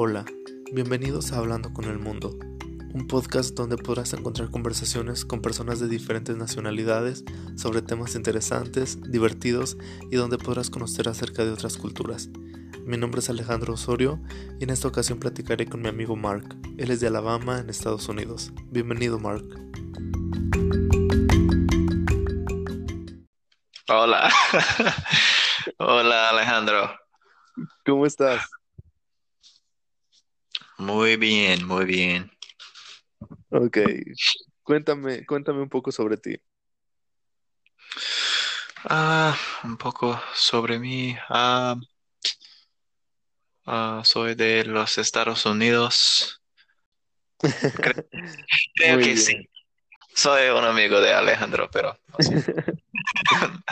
[0.00, 0.24] Hola,
[0.72, 2.30] bienvenidos a Hablando con el Mundo,
[2.94, 7.24] un podcast donde podrás encontrar conversaciones con personas de diferentes nacionalidades
[7.56, 9.76] sobre temas interesantes, divertidos
[10.08, 12.28] y donde podrás conocer acerca de otras culturas.
[12.84, 14.22] Mi nombre es Alejandro Osorio
[14.60, 16.56] y en esta ocasión platicaré con mi amigo Mark.
[16.76, 18.52] Él es de Alabama, en Estados Unidos.
[18.66, 19.42] Bienvenido, Mark.
[23.88, 24.30] Hola.
[25.78, 26.88] Hola, Alejandro.
[27.84, 28.48] ¿Cómo estás?
[30.78, 32.30] Muy bien, muy bien.
[33.50, 33.78] Ok,
[34.62, 36.36] cuéntame, cuéntame un poco sobre ti.
[38.84, 41.16] Ah, un poco sobre mí.
[41.28, 41.74] Ah,
[43.66, 46.40] ah, soy de los Estados Unidos.
[47.40, 48.06] Cre-
[48.76, 49.16] creo que bien.
[49.16, 49.48] sí.
[50.14, 51.98] Soy un amigo de Alejandro, pero.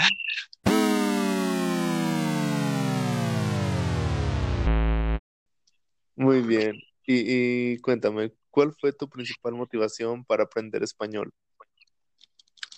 [6.17, 6.81] Muy bien.
[7.07, 11.33] Y, cuéntame, ¿cuál fue tu principal motivación para aprender español?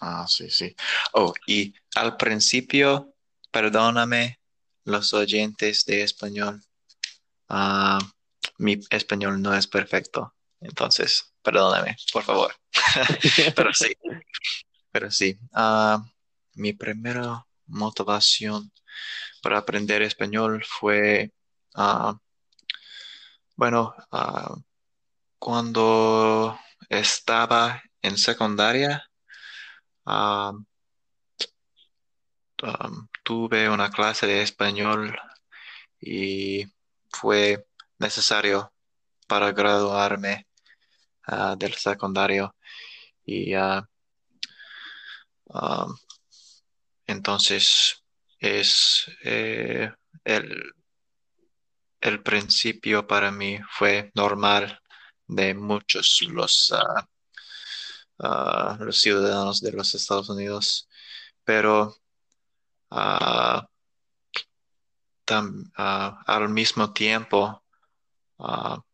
[0.00, 0.76] Ah, sí, sí.
[1.14, 3.14] Oh, y al principio,
[3.50, 4.38] perdóname
[4.84, 6.62] los oyentes de español.
[7.48, 7.98] Ah,
[8.58, 12.54] mi español no es perfecto, entonces, perdóname, por favor.
[13.56, 13.96] Pero sí,
[14.90, 15.38] pero sí.
[15.52, 16.02] Ah,
[16.54, 18.72] mi primera motivación
[19.42, 21.32] para aprender español fue,
[21.74, 22.18] ah,
[23.58, 24.54] bueno, ah,
[25.38, 29.04] cuando estaba en secundaria.
[30.06, 30.52] ah,
[32.62, 35.16] um, tuve una clase de español
[36.00, 36.64] y
[37.10, 37.66] fue
[37.98, 38.72] necesario
[39.28, 40.46] para graduarme
[41.26, 42.54] ah, del secundario
[43.24, 43.82] y ah,
[45.46, 45.96] um,
[47.06, 48.04] entonces
[48.38, 49.90] es eh,
[50.24, 50.72] el,
[52.00, 54.80] el principio para mí fue normal
[55.26, 56.72] de muchos los,
[58.18, 60.88] ah, los ciudadanos de los Estados Unidos,
[61.44, 61.96] pero
[62.90, 63.66] ah,
[65.26, 67.62] al mismo tiempo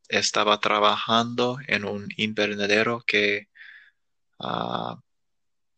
[0.08, 3.48] estaba trabajando en un invernadero que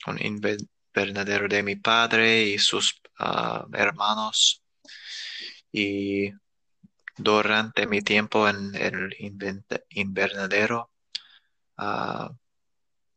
[0.06, 3.00] un invernadero de mi padre y sus
[3.72, 4.62] hermanos.
[5.72, 6.30] Y
[7.18, 9.14] durante mi tiempo en el
[9.90, 10.90] invernadero
[11.78, 12.32] ah,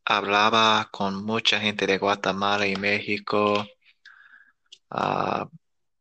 [0.04, 3.66] hablaba con mucha gente de Guatemala y México
[4.90, 5.48] ah,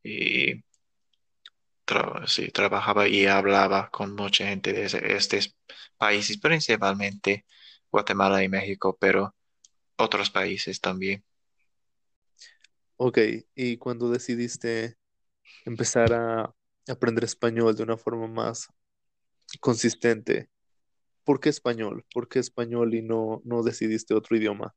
[0.03, 0.63] y
[1.85, 4.85] tra- sí, trabajaba y hablaba con mucha gente de
[5.17, 5.55] estos
[5.97, 7.45] países, principalmente
[7.91, 9.35] Guatemala y México, pero
[9.97, 11.23] otros países también.
[12.97, 13.17] Ok,
[13.55, 14.97] y cuando decidiste
[15.65, 16.55] empezar a
[16.91, 18.67] aprender español de una forma más
[19.59, 20.49] consistente,
[21.23, 22.05] ¿por qué español?
[22.13, 24.73] ¿Por qué español y no, no decidiste otro idioma?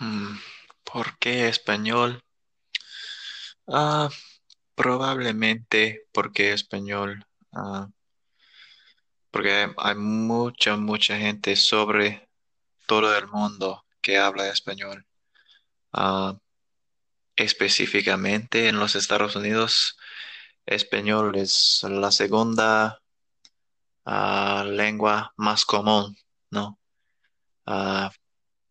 [0.00, 0.36] Hmm,
[0.84, 2.22] ¿por qué español?
[3.66, 4.08] Ah,
[4.74, 7.88] probablemente porque español, ah,
[9.30, 12.28] porque hay, mucha, mucha gente sobre
[12.86, 15.06] todo el mundo que habla español.
[15.92, 16.36] Ah,
[17.42, 19.98] específicamente en los Estados Unidos,
[20.66, 23.00] español es la segunda
[24.04, 26.16] ah, lengua más común,
[26.50, 26.78] ¿no?
[27.66, 28.10] Ah,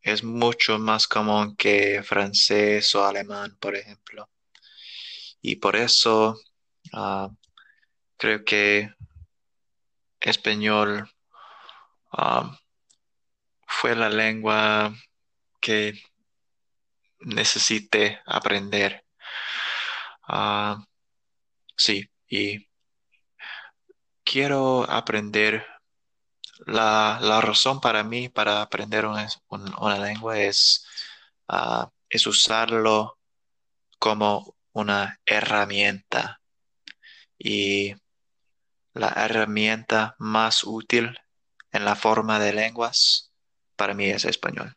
[0.01, 4.29] es mucho más común que francés o alemán, por ejemplo.
[5.41, 6.39] Y por eso
[6.93, 7.29] ah,
[8.17, 8.93] creo que
[10.21, 11.09] español
[13.67, 14.93] fue la lengua
[15.59, 15.93] que
[17.21, 19.03] necesité aprender.
[20.27, 20.83] Ah,
[21.75, 22.67] sí, y
[24.23, 25.65] quiero aprender.
[26.67, 30.85] La, la razón para mí para aprender una, un- una lengua es,
[31.47, 33.17] ah, es usarlo
[33.97, 36.39] como una herramienta.
[37.39, 37.95] Y
[38.93, 41.17] la herramienta más útil
[41.71, 43.31] en la forma de lenguas
[43.75, 44.75] para mí es español.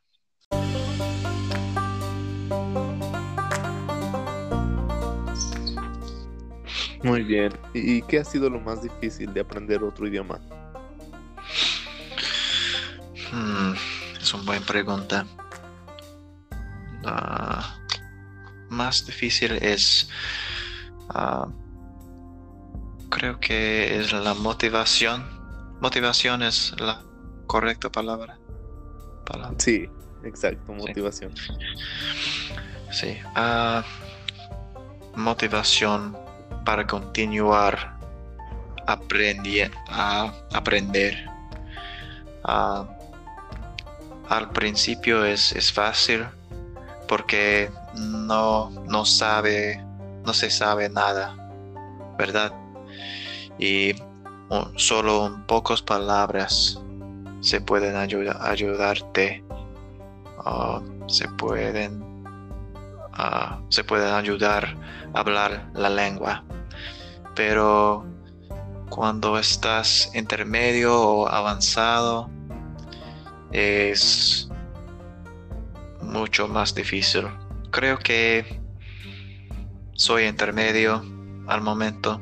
[7.05, 7.53] Muy bien.
[7.75, 10.41] ¿Y qué ha sido lo más difícil de aprender otro idioma?
[13.31, 13.75] Hmm,
[14.19, 15.27] es una buena pregunta.
[17.05, 17.79] Ah,
[18.71, 20.09] más difícil es,
[21.11, 21.47] ah,
[23.11, 25.27] creo que es la motivación.
[25.83, 27.03] Motivación es la
[27.47, 28.39] correcta palabra.
[29.27, 29.59] Palabra.
[29.59, 29.91] Sí,
[30.23, 31.35] exacto, motivación.
[32.91, 33.19] Sí.
[33.35, 33.85] ah,
[35.17, 36.24] motivación
[36.65, 37.97] para continuar
[38.87, 38.93] a
[40.53, 41.31] aprender.
[44.29, 46.27] al principio es, es, fácil
[47.09, 49.83] porque no, no sabe,
[50.25, 51.37] no se sabe nada,
[52.19, 52.53] ¿verdad?
[53.59, 53.95] Y
[54.77, 56.81] solo en pocas palabras
[57.41, 59.45] se pueden ayudar, ayudarte,
[61.07, 62.03] se pueden,
[63.19, 64.77] uh, se pueden ayudar
[65.13, 66.45] a hablar la lengua.
[67.35, 68.07] Pero
[68.91, 72.31] cuando estás intermedio o avanzado,
[73.51, 74.49] es
[76.01, 77.27] mucho más difícil.
[77.71, 78.61] Creo que
[79.95, 81.05] soy intermedio
[81.47, 82.21] al momento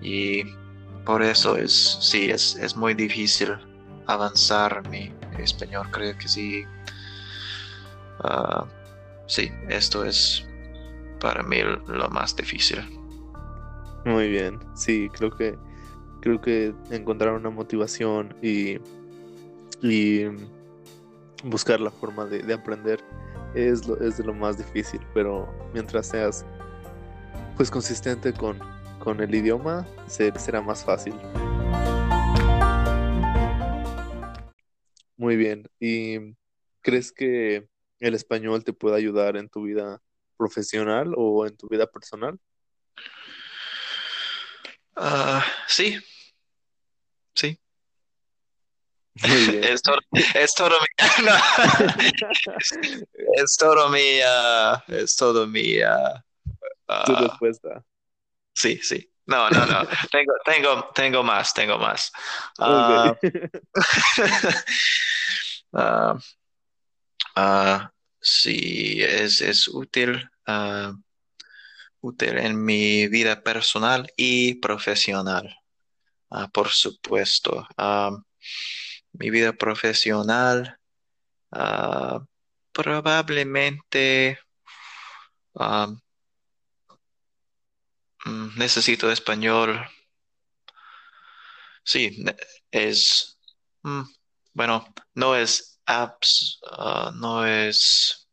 [0.00, 0.44] y
[1.04, 3.56] por eso es, sí, es, es muy difícil
[4.06, 5.88] avanzar mi español.
[5.90, 6.64] Creo que sí.
[8.20, 8.66] Ah,
[9.26, 10.44] sí, esto es
[11.20, 12.97] para mí lo más difícil.
[14.08, 15.58] Muy bien, sí, creo que
[16.22, 18.78] creo que encontrar una motivación y,
[19.82, 20.24] y
[21.44, 23.04] buscar la forma de, aprender
[23.54, 26.46] es, lo, es de lo más difícil, pero mientras seas
[27.54, 28.58] pues consistente con,
[28.98, 31.12] con el idioma, será más fácil.
[35.18, 35.68] Muy bien.
[35.78, 36.34] ¿Y
[36.80, 37.68] crees que
[38.00, 40.00] el español te puede ayudar en tu vida
[40.38, 42.40] profesional o en tu vida personal?
[45.00, 45.96] Ah, sí,
[47.34, 47.56] sí.
[49.22, 49.98] Es todo,
[50.34, 50.86] es todo mi,
[53.36, 56.18] es todo mi, uh, es todo mi, uh,
[57.04, 57.84] tu respuesta.
[58.54, 59.10] Sí, sí.
[59.26, 59.86] No, no, no.
[60.10, 62.10] tengo, tengo, tengo más, tengo más.
[62.58, 63.14] Uh,
[68.20, 70.28] sí, es, es útil
[72.00, 75.56] útil en mi vida personal y profesional,
[76.30, 77.66] ah, por supuesto.
[77.76, 78.10] Ah,
[79.12, 80.78] mi vida profesional
[81.52, 82.20] ah,
[82.72, 84.38] probablemente
[88.26, 89.80] mm, necesito español.
[91.84, 92.24] Sí,
[92.70, 93.38] es,
[93.82, 94.02] mm,
[94.54, 96.60] bueno, no es apps,
[97.14, 98.27] no es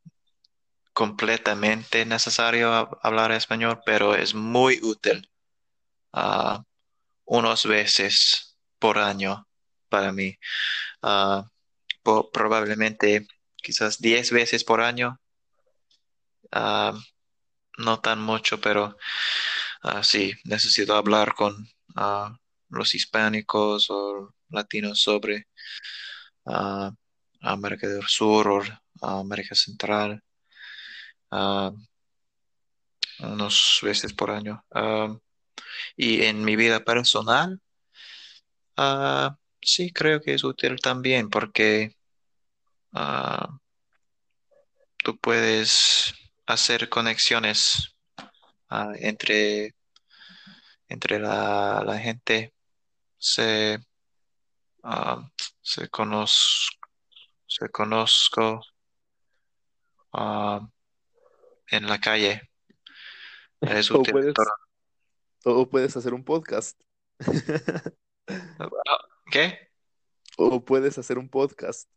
[0.95, 2.71] completamente necesario
[3.03, 5.29] hablar español, pero es muy útil
[6.13, 6.63] uh,
[7.25, 9.45] unos veces por año
[9.89, 10.37] para mí.
[11.01, 11.43] Uh,
[12.31, 13.27] probablemente
[13.57, 15.19] quizás 10 veces por año.
[16.53, 16.97] Uh,
[17.77, 18.97] no tan mucho, pero
[20.01, 21.67] sí, necesito hablar con
[22.69, 25.47] los hispánicos o latinos sobre
[27.41, 28.47] América del Sur
[29.01, 30.24] o América Central.
[31.31, 31.71] Ah,
[33.19, 34.63] unos veces por año.
[34.71, 35.15] Ah,
[35.97, 37.61] y en mi vida personal,
[38.77, 39.29] uh,
[39.61, 41.95] sí creo que es útil también porque
[45.03, 46.13] tú puedes
[46.47, 47.95] hacer conexiones
[48.99, 49.75] entre,
[50.87, 52.53] entre la, gente.
[53.17, 53.79] Se,
[55.61, 56.87] se, conozco,
[57.47, 58.61] se conozco
[61.69, 62.49] en la calle.
[63.61, 64.03] Es o,
[65.69, 66.79] puedes, hacer un podcast.
[69.31, 69.69] ¿Qué?
[70.37, 71.89] O puedes hacer un podcast.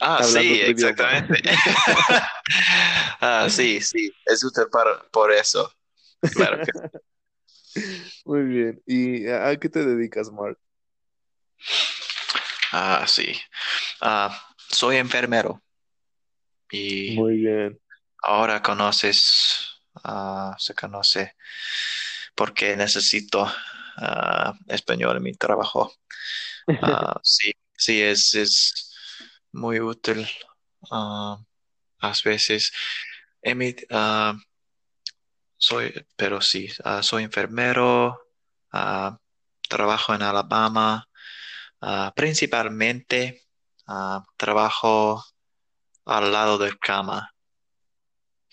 [0.00, 1.40] Ah, sí, exactamente.
[3.20, 5.72] ah, sí, sí, es útil para, por eso.
[6.32, 6.62] Claro
[8.24, 8.82] Muy bien.
[8.86, 10.58] ¿Y a qué te dedicas, Mark?
[12.72, 13.36] Ah, sí.
[14.00, 15.62] Ah, soy enfermero.
[16.70, 17.80] Y Muy bien
[18.24, 21.36] ahora conoces, uh, se conoce
[22.34, 25.94] porque necesito uh, español en mi trabajo.
[26.66, 28.92] Uh, sí, sí, es, es
[29.52, 30.26] muy útil
[30.90, 31.38] a
[32.24, 32.72] veces.
[35.56, 36.68] soy, pero sí,
[37.02, 38.20] soy enfermero,
[39.68, 41.06] trabajo en Alabama,
[42.16, 43.42] principalmente
[44.36, 45.24] trabajo
[46.06, 47.33] al lado del cama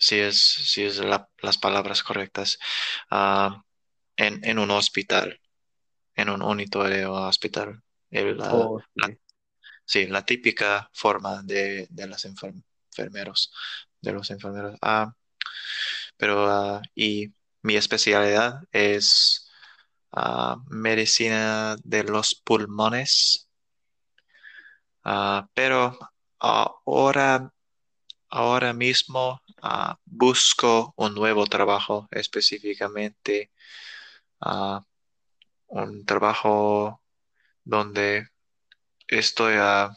[0.02, 2.58] si es, si es las palabras correctas,
[3.08, 3.62] ah,
[4.16, 5.40] en, en, un hospital,
[6.16, 7.80] en un unitorio hospital.
[8.10, 9.16] El, oh, la,
[9.84, 10.08] sí.
[10.08, 13.52] La, típica forma de, de los enfermeros,
[14.00, 14.76] de los enfermeros.
[14.82, 15.14] Ah,
[16.16, 17.32] pero, ah, y
[17.62, 19.48] mi especialidad es
[20.68, 23.48] medicina de los pulmones.
[25.54, 25.96] pero
[26.40, 27.52] ahora
[28.32, 33.50] ahora mismo ah, busco un nuevo trabajo específicamente.
[34.40, 34.82] Ah,
[35.68, 37.02] un trabajo
[37.64, 38.28] donde
[39.08, 39.90] estoy a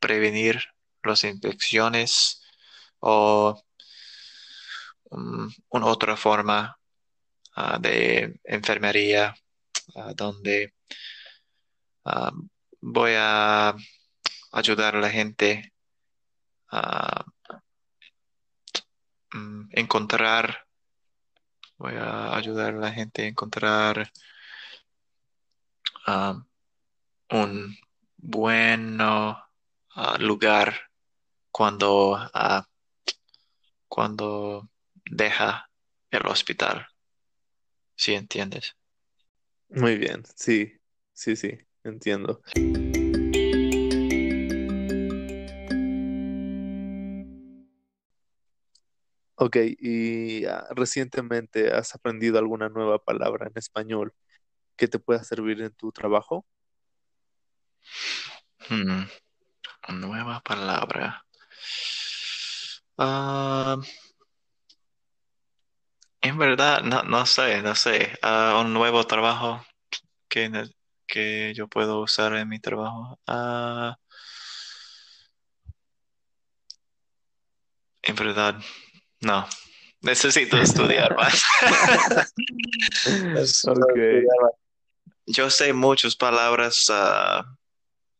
[0.00, 0.60] prevenir
[1.02, 2.42] las infecciones
[3.00, 3.62] o
[5.10, 6.78] um, una otra forma
[7.56, 9.34] ah, de enfermería
[10.16, 10.72] donde
[12.80, 13.74] voy a
[14.52, 15.72] ayudar a la gente
[16.70, 17.41] a mm,
[19.70, 20.66] encontrar,
[21.78, 24.12] voy a ayudar a la gente a encontrar
[27.30, 27.76] un
[28.16, 29.38] bueno
[30.18, 30.90] lugar
[31.50, 32.18] cuando,
[33.88, 34.68] cuando
[35.04, 35.70] deja
[36.10, 36.86] el hospital.
[37.94, 38.76] ¿Sí entiendes?
[39.68, 40.72] Muy bien, sí,
[41.12, 42.42] sí, sí, entiendo.
[49.44, 54.14] Ok, y ah, recientemente has aprendido alguna nueva palabra en español
[54.76, 56.46] que te pueda servir en tu trabajo?
[58.68, 59.04] Hmm,
[60.00, 61.24] nueva palabra.
[62.98, 63.76] Ah,
[66.20, 68.16] en verdad, no, no sé, no sé.
[68.22, 69.64] Ah, un nuevo trabajo
[70.28, 70.50] que,
[71.08, 73.20] que yo puedo usar en mi trabajo.
[73.26, 73.96] Ah,
[78.02, 78.56] en verdad,
[79.22, 79.46] no.
[80.00, 81.40] Necesito estudiar más.
[83.66, 83.98] Ok.
[85.26, 86.90] Yo sé muchas palabras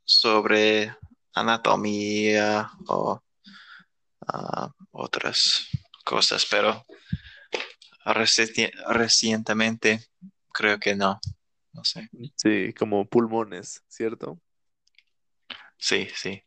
[0.04, 0.94] sobre
[1.34, 3.20] anatomía o
[4.92, 5.68] otras
[6.04, 6.84] cosas, pero
[8.04, 10.06] reci- recientemente
[10.52, 11.20] creo que no.
[11.72, 12.08] No sé.
[12.36, 14.38] Sí, como pulmones, ¿cierto?
[15.78, 16.42] Sí, sí.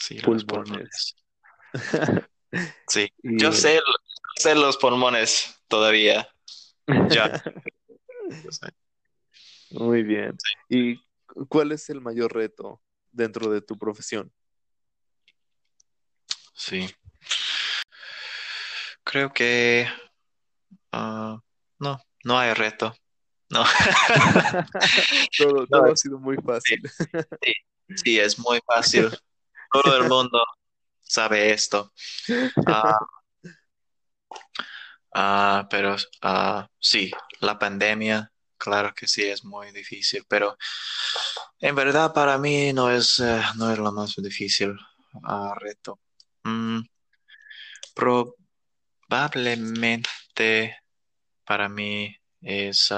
[0.00, 1.16] Sí, los Pulmones.
[2.88, 3.12] Sí.
[3.22, 3.80] Y- Yo sé,
[4.36, 6.28] sé los pulmones todavía.
[7.10, 7.42] Ya.
[9.70, 10.36] Muy bien.
[10.68, 10.96] ¿Y
[11.26, 12.80] cu- cuál es el mayor reto
[13.10, 14.32] dentro de tu profesión?
[16.54, 16.88] Sí.
[19.02, 19.86] Creo que
[20.92, 21.40] ah,
[21.78, 22.94] no, no hay reto.
[23.50, 23.64] No.
[25.38, 26.80] Todo, todo ha sido muy fácil.
[27.96, 29.10] Sí, es muy fácil.
[29.72, 30.42] Todo el mundo
[31.14, 31.92] sabe esto.
[32.66, 32.98] Ah,
[35.14, 40.56] ah, pero ah, sí, la pandemia, claro que sí, es muy difícil, pero
[41.60, 44.74] en verdad para mí no es, eh, no es lo más difícil
[45.56, 46.00] reto.
[46.42, 46.80] Mm,
[49.08, 50.78] probablemente
[51.44, 52.92] para mí es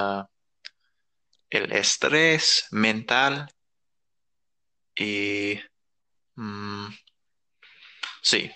[1.51, 3.49] el estrés mental
[4.97, 5.61] y
[6.37, 6.87] mm,
[8.27, 8.51] sí,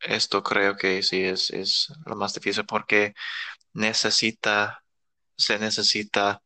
[0.00, 3.14] esto creo que sí es, es lo más difícil porque
[3.74, 4.84] necesita,
[5.36, 6.42] se necesita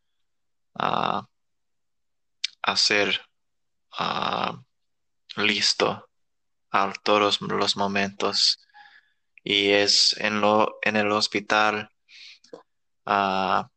[0.74, 1.26] ah,
[2.62, 3.20] hacer
[3.98, 4.60] ah,
[5.36, 6.08] listo
[6.70, 8.58] a todos los momentos.
[9.44, 11.90] Y es en lo en el hospital
[13.06, 13.68] ah,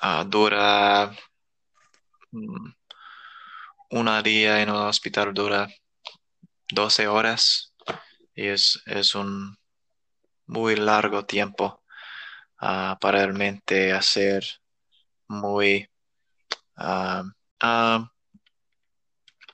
[0.00, 1.12] ah, dura
[2.32, 2.70] mm,
[3.90, 5.68] una día en el hospital dura
[6.72, 7.74] 12 horas
[8.34, 9.56] y es, es un
[10.46, 11.82] muy largo tiempo
[12.58, 14.44] ah, para realmente hacer
[15.28, 15.88] muy
[16.76, 17.24] ah,
[17.60, 18.10] ah,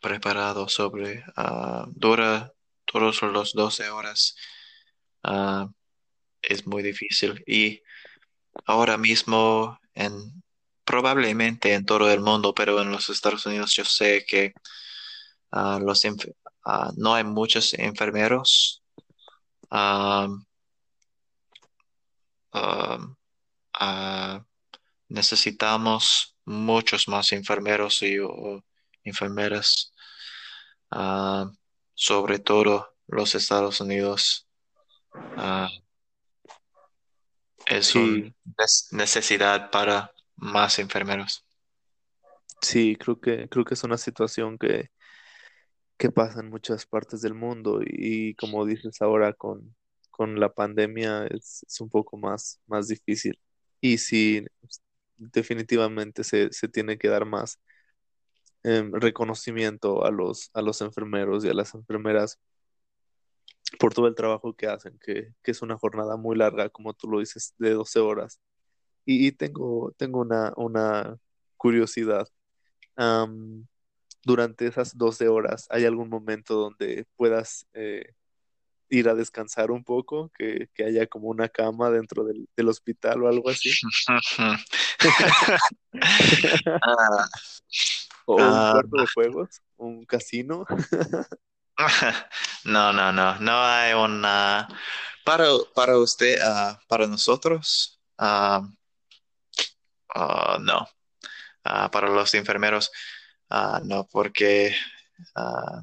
[0.00, 1.24] preparado sobre
[1.88, 2.52] dura
[2.84, 4.36] todos los 12 horas.
[6.42, 7.42] Es muy difícil.
[7.46, 7.82] Y
[8.66, 10.42] ahora mismo en
[10.84, 14.54] probablemente en todo el mundo pero en los Estados Unidos yo sé que
[15.80, 16.00] los
[16.66, 18.82] ah, no hay muchos enfermeros
[19.70, 20.28] ah,
[23.72, 24.44] ah,
[25.08, 28.62] necesitamos muchos más enfermeros y o
[29.04, 29.92] enfermeras,
[31.94, 34.46] sobre todo los Estados Unidos.
[37.66, 37.98] Es Sí.
[37.98, 41.44] una necesidad para más enfermeros.
[42.62, 44.90] Sí, creo que, creo que es una situación que,
[45.98, 49.74] que pasa en muchas partes del mundo y, como dices ahora con,
[50.10, 53.38] con la pandemia es, es un poco más, más difícil.
[53.80, 54.44] Y sí,
[55.16, 57.60] definitivamente se, se tiene que dar más
[58.64, 62.38] em, reconocimiento a los, a los enfermeros y a las enfermeras
[63.78, 67.08] por todo el trabajo que hacen, que, que es una jornada muy larga, como tú
[67.08, 68.40] lo dices, de 12 horas.
[69.04, 71.18] Y, y tengo, tengo una, una
[71.56, 72.28] curiosidad.
[74.26, 78.12] Durante esas 12 horas, ¿hay algún momento donde puedas eh,
[78.88, 83.22] ir a descansar un poco, que, que haya como una cama dentro del, del hospital
[83.22, 83.70] o algo así.
[86.82, 87.28] Ah,
[88.26, 90.66] O un ah, cuarto de juegos, un casino.
[92.64, 94.66] no, no, no, no hay una.
[95.24, 98.74] Para para usted, ah, para nosotros, no,
[101.62, 102.90] para los enfermeros,
[103.50, 104.74] ah, no, porque
[105.34, 105.82] ah,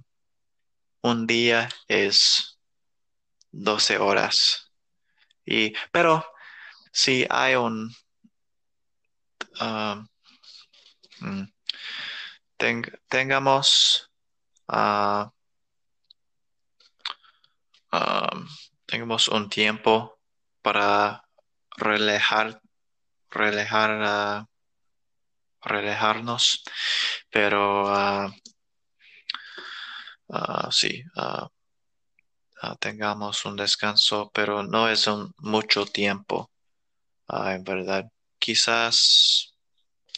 [1.01, 2.57] un día es
[3.51, 4.71] 12 horas.
[5.45, 6.25] Y, pero
[6.91, 7.89] si hay un
[9.59, 10.03] ah,
[11.21, 11.43] mm,
[12.57, 14.09] ten- tengamos
[18.85, 20.19] tengamos un tiempo
[20.61, 21.23] para
[21.77, 22.61] relajar,
[23.29, 24.45] relajar,
[25.61, 26.63] relajarnos,
[27.33, 28.31] pero ah,
[30.29, 31.49] ah, sí, ah,
[32.79, 36.51] tengamos un descanso, pero no es un mucho tiempo,
[37.29, 38.05] en verdad.
[38.39, 39.53] Quizás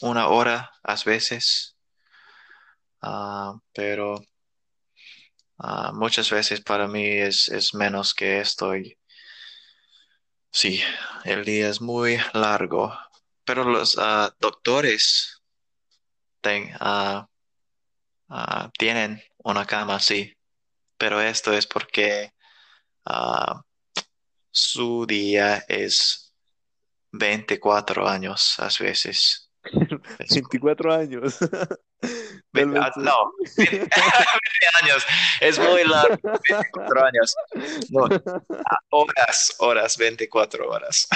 [0.02, 1.76] una hora a veces,
[3.74, 4.22] pero
[5.94, 8.76] muchas veces para mí es, es menos que esto.
[8.76, 8.98] y
[10.52, 10.82] sí,
[11.24, 12.94] el día es muy largo,
[13.46, 15.35] pero los ah, doctores
[16.46, 17.26] ten- ah,
[18.30, 20.32] ah, tienen una cama, sí,
[20.98, 22.32] pero esto es porque
[23.06, 23.64] ah,
[24.52, 26.32] su día es
[27.12, 29.50] 24 años a veces.
[30.20, 31.40] Es- 24 años.
[32.54, 33.90] Ve- no, 20
[34.84, 35.04] años.
[35.42, 37.36] Es muy largo, 24 años.
[37.90, 38.08] No,
[38.92, 41.08] horas, horas, 24 horas.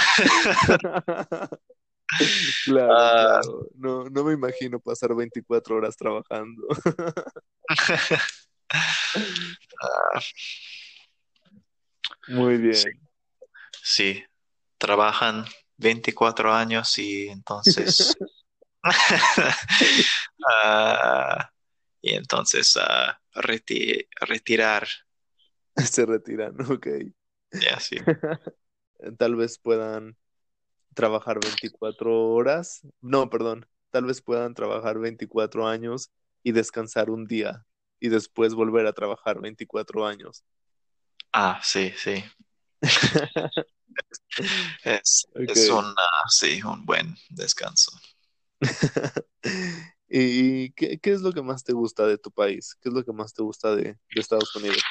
[2.65, 3.67] Claro, Ah, claro.
[3.75, 6.67] No, no me imagino pasar 24 horas trabajando.
[9.81, 10.19] ah,
[12.27, 13.01] Muy bien.
[13.83, 14.23] sí,
[14.77, 15.45] trabajan
[15.77, 18.17] 24 años y entonces,
[20.63, 21.49] ah,
[22.01, 24.87] y entonces ah, reti- retirar,
[25.75, 26.87] Se retiran, ok.
[27.53, 27.97] ya sí.
[29.17, 30.17] Tal vez puedan
[30.93, 32.81] trabajar 24 horas.
[33.01, 33.65] No, perdón.
[33.91, 36.11] Tal vez puedan trabajar 24 años
[36.43, 37.65] y descansar un día
[37.99, 40.43] y después volver a trabajar 24 años.
[41.33, 42.23] Ah, sí, sí.
[44.83, 45.41] Es, Ok.
[45.47, 47.91] es un, ah, sí, un buen descanso.
[50.09, 52.75] ¿Y qué, qué es lo que más te gusta de tu país?
[52.81, 54.88] ¿Qué es lo que más te gusta de, de Estados Unidos?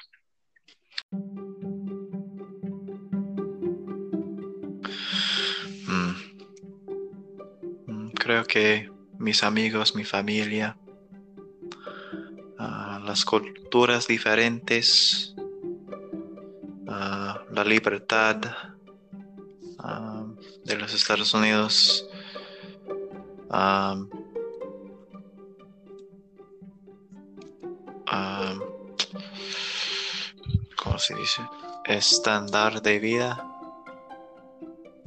[8.29, 10.77] Creo que mis amigos, mi familia,
[12.59, 15.35] ah, las culturas diferentes,
[16.87, 18.37] ah, la libertad
[19.79, 20.27] ah,
[20.62, 22.07] de los Estados Unidos.
[30.77, 31.41] ¿cómo se dice?
[31.87, 33.43] Estándar de vida.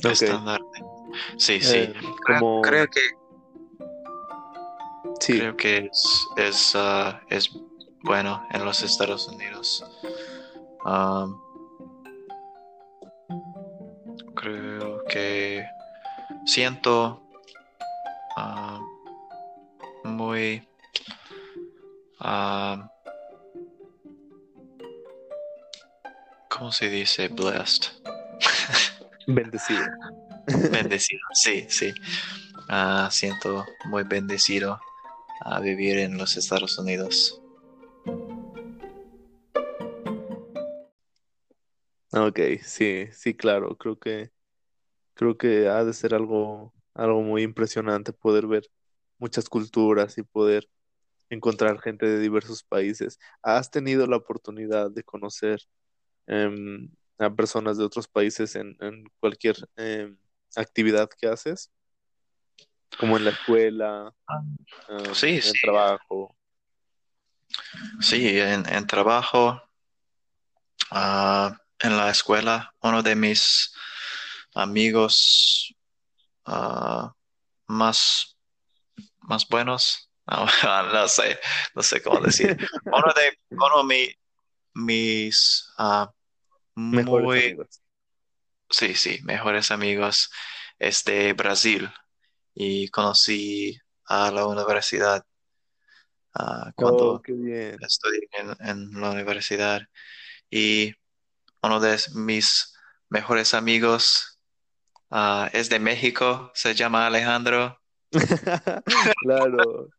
[0.03, 0.09] Ok.
[0.09, 1.00] Estándar de-
[1.37, 1.77] Sí, sí.
[1.77, 1.93] Eh,
[2.25, 3.01] Creo, como, creo que
[5.19, 7.49] sí, creo que es, es, ah, es
[8.03, 9.83] bueno en los Estados Unidos.
[10.85, 11.39] Am,
[14.35, 15.65] creo que
[16.45, 17.21] siento
[18.37, 18.79] ah,
[20.03, 20.67] muy
[22.19, 22.89] ah,
[26.49, 27.27] ¿cómo se dice?
[27.27, 27.89] Blessed.
[29.27, 29.83] bendecido.
[30.71, 31.93] Bendecido, sí, sí.
[32.69, 34.79] Ah, siento muy bendecido
[35.41, 37.41] a vivir en los Estados Unidos.
[42.13, 43.77] Ok, sí, sí, claro.
[43.77, 44.31] Creo que,
[45.13, 48.69] creo que ha de ser algo, algo muy impresionante poder ver
[49.19, 50.69] muchas culturas y poder
[51.29, 53.19] encontrar gente de diversos países.
[53.43, 55.61] ¿Has tenido la oportunidad de conocer
[56.27, 60.17] em, a personas de otros países en, en cualquier em,
[60.55, 61.71] actividad que haces?
[62.97, 64.13] Como en la escuela,
[64.89, 66.35] em, Sí, en el sí, trabajo.
[67.99, 69.61] sí, en, en trabajo,
[70.91, 73.73] ah, en la escuela, uno de mis
[74.53, 75.73] amigos
[76.45, 77.13] ah,
[77.67, 78.37] más,
[79.21, 80.45] más buenos, no,
[80.93, 81.39] no sé,
[81.75, 84.15] no sé cómo decir, uno de, uno de mi-
[84.73, 86.11] mis ah,
[86.75, 87.81] Mejores muy, amigos.
[88.71, 90.31] Sí, sí, mejores amigos
[90.79, 91.89] es de Brasil
[92.53, 95.23] y conocí a la universidad
[96.33, 97.77] ah, Oh, cuando qué bien.
[97.81, 99.81] estudié en, en la universidad
[100.49, 100.93] y
[101.61, 102.73] uno de mis
[103.09, 104.39] mejores amigos
[105.09, 107.77] ah, es de México, se llama Alejandro.
[109.23, 109.89] Claro,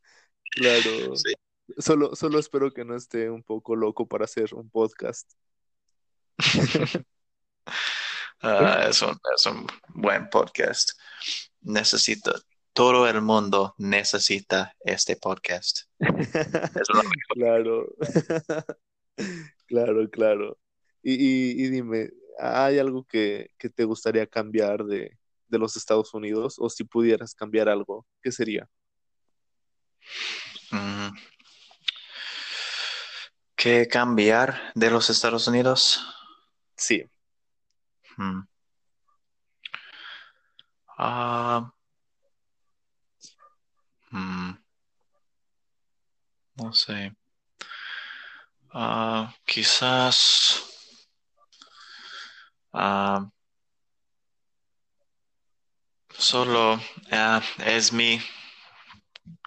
[0.51, 1.17] claro.
[1.17, 1.33] Sí.
[1.79, 5.31] Solo, solo espero que no esté un poco loco para hacer un podcast.
[8.43, 10.99] Ah, es un, es un buen podcast.
[11.61, 12.35] Necesito,
[12.73, 15.83] todo el mundo necesita este podcast.
[16.01, 16.89] Es.
[17.35, 17.87] Claro,
[19.67, 20.59] claro, claro.
[21.03, 26.13] Y, y, y dime, ¿hay algo que, que te gustaría cambiar de, de los Estados
[26.13, 26.57] Unidos?
[26.59, 28.69] O si pudieras cambiar algo, ¿qué sería?
[30.73, 31.15] Mm.
[33.55, 36.05] ¿Qué cambiar de los Estados Unidos?
[36.77, 37.05] Sí,
[38.19, 38.47] Mm.
[40.97, 41.73] Ah,
[44.13, 44.53] mm,
[46.57, 47.13] no sé.
[48.75, 50.63] Ah, quizás
[52.73, 53.31] ah,
[56.19, 56.81] solo
[57.67, 58.21] es mi,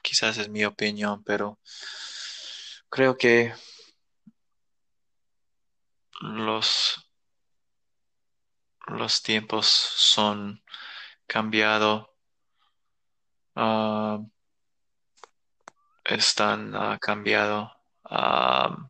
[0.03, 1.59] quizás es mi opinión, pero
[2.89, 3.53] creo que
[6.21, 7.04] los
[8.87, 10.63] los tiempos son
[11.27, 12.15] cambiado,
[13.55, 14.19] ah,
[16.05, 17.71] están ah, cambiado.
[18.03, 18.89] Ah,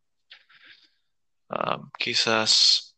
[1.98, 2.96] quizás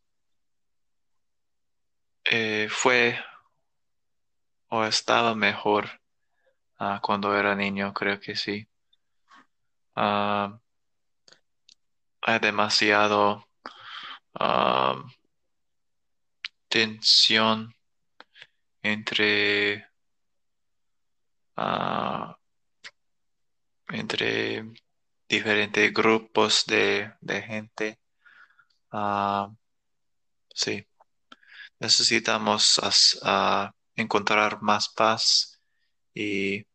[2.25, 3.17] eh, fue
[4.69, 5.89] o estaba mejor
[7.01, 8.67] cuando era niño, creo que sí.
[9.95, 10.51] Hay
[12.41, 13.47] demasiado
[16.69, 17.73] tensión
[18.81, 19.87] entre,
[21.55, 22.37] ah,
[23.89, 24.63] entre
[25.27, 27.99] diferentes grupos de, de gente.
[28.91, 29.49] Ah,
[30.53, 30.85] sí,
[31.79, 32.79] necesitamos
[33.23, 35.59] ah, encontrar más paz
[36.13, 36.65] y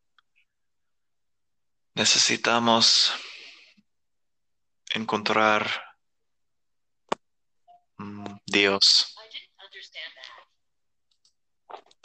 [1.95, 3.13] necesitamos
[4.93, 5.67] encontrar
[7.97, 9.12] mm, Dios.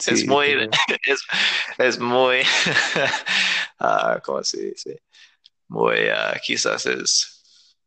[0.07, 0.69] Es sí, muy, tiene-
[1.07, 1.25] es,
[1.77, 2.41] es muy,
[3.79, 5.03] ah, ¿cómo se dice?
[5.67, 7.85] Muy, ah, quizás es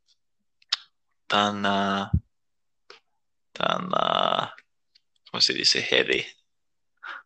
[1.27, 2.11] tan, ah,
[3.53, 3.89] tan,
[5.31, 5.83] ¿cómo se dice?
[5.83, 6.27] Heavy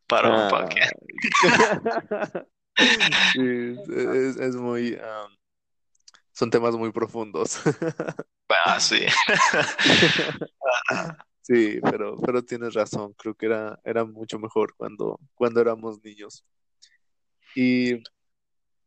[0.07, 0.92] para un podcast.
[3.33, 5.37] sí, es, es muy, um,
[6.33, 7.59] son temas muy profundos.
[8.64, 9.07] Ah, sí.
[11.46, 16.44] Sí, pero, pero tienes razón, creo que era, era mucho mejor cuando, cuando éramos niños.
[17.56, 18.02] ¿Y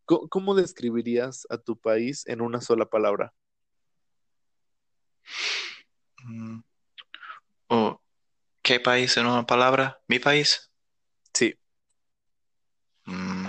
[0.06, 3.34] cómo describirías a tu país en una sola palabra?
[6.26, 6.60] Mm,
[7.70, 8.00] oh,
[8.64, 10.02] ¿qué país en una palabra?
[10.08, 10.72] ¿Mi país?
[11.34, 11.56] Sí,
[13.08, 13.48] Mm,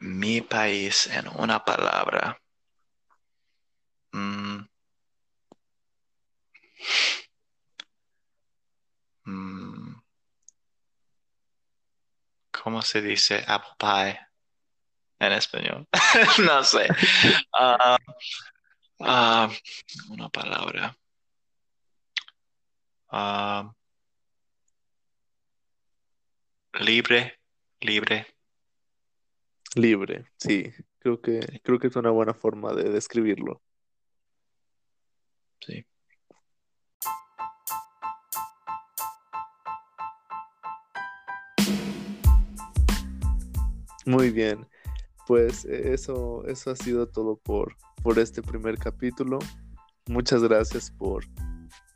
[0.00, 2.38] mi país en una palabra.
[4.14, 4.64] Mm,
[12.50, 14.18] ¿cómo se dice apple pie
[15.18, 15.88] en español?
[16.46, 16.88] No sé.
[19.00, 19.50] Ah,
[20.10, 20.96] una palabra.
[23.10, 23.74] Ah,
[26.80, 27.38] libre,
[27.80, 28.26] libre.
[29.74, 33.62] libre, sí, creo que, creo que es una buena forma de describirlo.
[35.60, 35.84] Sí.
[44.06, 44.66] Muy bien,
[45.26, 49.38] pues eh, eso, eso ha sido todo por, por este primer capítulo.
[50.08, 51.24] Muchas gracias por,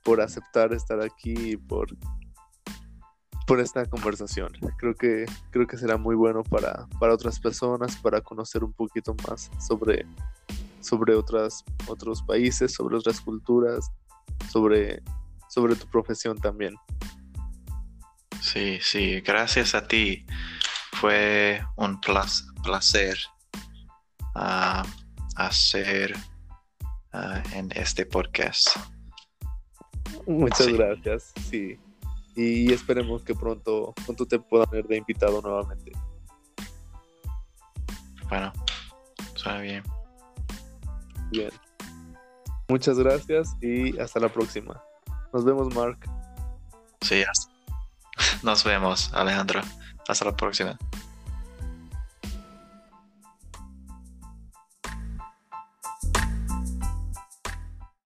[0.05, 1.89] por aceptar estar aquí y por,
[3.47, 4.53] por esta conversación.
[4.79, 9.15] Creo que, creo que será muy bueno para, para otras personas, para conocer un poquito
[9.29, 10.07] más sobre,
[10.81, 13.91] sobre otras, otros países, sobre otras culturas,
[14.51, 15.03] sobre,
[15.49, 16.75] sobre tu profesión también.
[18.41, 20.25] Sí, sí, gracias a ti.
[21.01, 23.19] Fue un placer
[24.35, 24.83] ah,
[25.37, 26.15] hacer
[27.13, 28.69] ah, en este podcast.
[30.27, 30.73] Muchas Sí.
[30.73, 31.79] gracias, sí.
[32.35, 35.93] Y esperemos que pronto, pronto te puedan ver de invitado nuevamente.
[38.29, 38.53] Bueno,
[39.35, 39.83] suena bien.
[41.31, 41.51] Bien.
[42.69, 44.83] Muchas gracias y hasta la próxima.
[45.33, 45.99] Nos vemos, Mark.
[47.01, 47.53] Sí, hasta-
[48.43, 49.61] nos vemos, Alejandro.
[50.09, 50.79] Hasta la próxima.